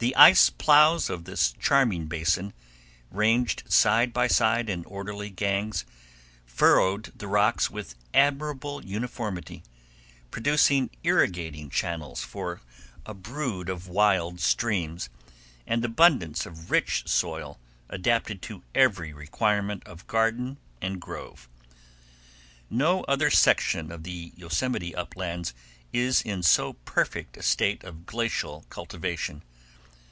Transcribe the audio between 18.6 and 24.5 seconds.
every requirement of garden and grove. No other section of the